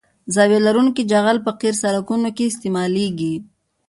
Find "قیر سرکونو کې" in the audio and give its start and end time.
1.59-2.43